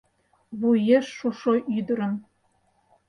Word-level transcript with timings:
Вуешшушо 0.59 1.53
ӱдырым 1.77 2.13